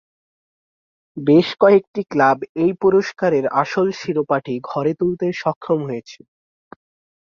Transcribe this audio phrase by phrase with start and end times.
[1.17, 6.19] বেশ কয়েকটি ক্লাব এই পুরস্কারের আসল শিরোপাটি ঘরে তুলতে সক্ষম হয়েছে।